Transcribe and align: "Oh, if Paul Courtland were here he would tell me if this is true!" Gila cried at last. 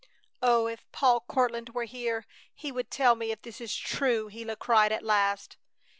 "Oh, 0.41 0.65
if 0.65 0.91
Paul 0.91 1.19
Courtland 1.19 1.75
were 1.75 1.83
here 1.83 2.25
he 2.51 2.71
would 2.71 2.89
tell 2.89 3.13
me 3.13 3.29
if 3.29 3.43
this 3.43 3.61
is 3.61 3.75
true!" 3.75 4.31
Gila 4.31 4.55
cried 4.55 4.91
at 4.91 5.03
last. 5.03 5.57